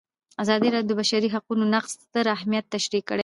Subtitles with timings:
[0.43, 3.19] ازادي راډیو د د بشري حقونو نقض ستر اهميت تشریح کړی.